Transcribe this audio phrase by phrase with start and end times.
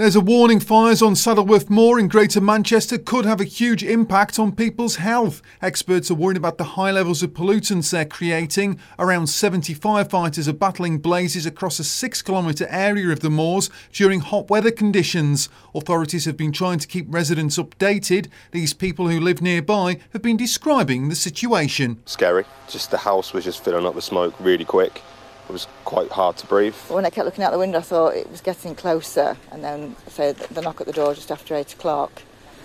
[0.00, 4.38] There's a warning fires on Saddleworth Moor in Greater Manchester could have a huge impact
[4.38, 5.42] on people's health.
[5.60, 8.80] Experts are worried about the high levels of pollutants they're creating.
[8.98, 14.20] Around 70 firefighters are battling blazes across a six kilometre area of the moors during
[14.20, 15.50] hot weather conditions.
[15.74, 18.28] Authorities have been trying to keep residents updated.
[18.52, 22.00] These people who live nearby have been describing the situation.
[22.06, 22.46] Scary.
[22.70, 25.02] Just the house was just filling up with smoke really quick
[25.50, 26.74] it was quite hard to breathe.
[26.88, 29.96] When I kept looking out the window, I thought it was getting closer, and then
[30.08, 32.22] so the knock at the door just after eight o'clock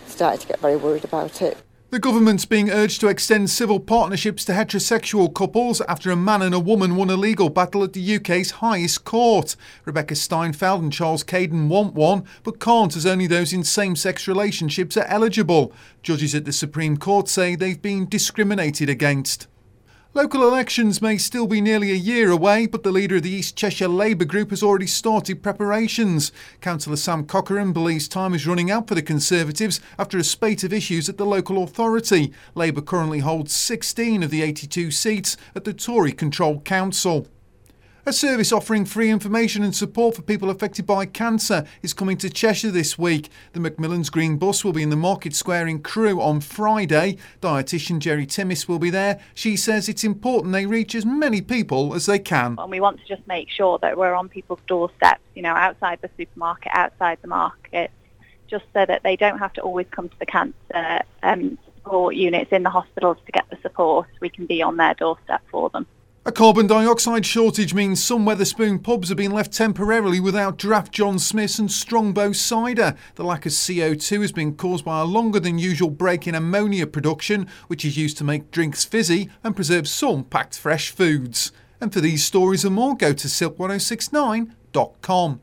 [0.08, 1.58] started to get very worried about it.
[1.90, 6.54] The government's being urged to extend civil partnerships to heterosexual couples after a man and
[6.54, 9.56] a woman won a legal battle at the UK's highest court.
[9.86, 14.28] Rebecca Steinfeld and Charles Keidan want one, but can't as only those in same sex
[14.28, 15.72] relationships are eligible.
[16.04, 19.48] Judges at the Supreme Court say they've been discriminated against.
[20.16, 23.58] Local elections may still be nearly a year away, but the leader of the East
[23.58, 26.32] Cheshire Labour group has already started preparations.
[26.62, 30.72] Councillor Sam Cochrane believes time is running out for the Conservatives after a spate of
[30.72, 32.32] issues at the local authority.
[32.56, 37.28] Labour currently holds 16 of the 82 seats at the Tory controlled council.
[38.08, 42.30] A service offering free information and support for people affected by cancer is coming to
[42.30, 43.30] Cheshire this week.
[43.54, 47.18] The Macmillan's Green Bus will be in the Market Square in Crewe on Friday.
[47.42, 49.20] Dietitian Jerry Timmis will be there.
[49.34, 52.58] She says it's important they reach as many people as they can.
[52.60, 55.98] And we want to just make sure that we're on people's doorsteps, you know, outside
[56.04, 57.90] the supermarket, outside the market,
[58.48, 62.52] just so that they don't have to always come to the cancer um, support units
[62.52, 64.08] in the hospitals to get the support.
[64.20, 65.88] We can be on their doorstep for them.
[66.28, 71.20] A carbon dioxide shortage means some Wetherspoon pubs have been left temporarily without draft John
[71.20, 72.96] Smith's and Strongbow cider.
[73.14, 76.88] The lack of CO2 has been caused by a longer than usual break in ammonia
[76.88, 81.52] production, which is used to make drinks fizzy and preserve some packed fresh foods.
[81.80, 85.42] And for these stories and more, go to silk1069.com.